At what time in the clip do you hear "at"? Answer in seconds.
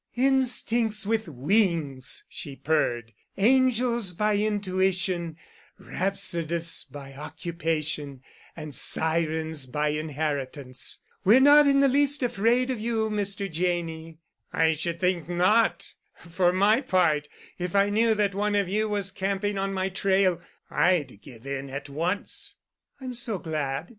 21.69-21.89